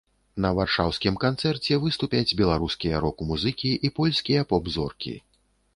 На 0.43 0.49
варшаўскім 0.59 1.19
канцэрце 1.25 1.77
выступяць 1.83 2.35
беларускія 2.41 3.05
рок-музыкі 3.05 3.71
і 3.87 3.95
польскія 4.01 4.41
поп-зоркі. 4.53 5.17